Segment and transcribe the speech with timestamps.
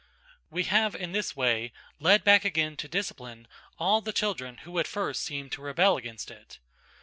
[0.49, 4.87] We have in this way led back again to discipline all the children who at
[4.87, 6.57] first seemed to rebel against it.